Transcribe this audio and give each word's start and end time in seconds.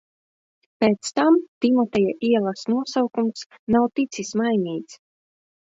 Pēc 0.83 1.11
tam 1.19 1.37
Timoteja 1.65 2.15
ielas 2.29 2.65
nosaukums 2.71 3.47
nav 3.77 3.87
ticis 4.01 4.37
mainīts. 4.43 4.99